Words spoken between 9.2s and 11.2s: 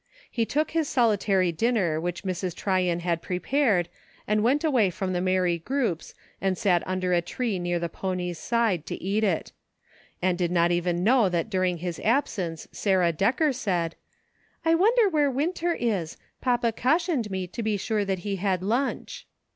it; and did not even